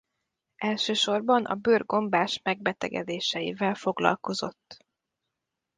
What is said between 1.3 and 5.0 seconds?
a bőr gombás megbetegedéseivel foglalkozott.